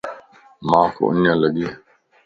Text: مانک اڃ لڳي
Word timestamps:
مانک 0.69 0.95
اڃ 1.05 1.17
لڳي 1.41 1.67